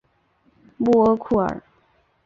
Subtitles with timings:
[0.79, 1.61] 穆阿库尔。